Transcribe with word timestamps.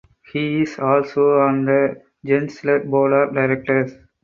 He 0.33 0.63
is 0.63 0.79
also 0.79 1.41
on 1.41 1.65
the 1.65 2.01
Gensler 2.25 2.89
board 2.89 3.13
of 3.13 3.35
directors. 3.35 3.93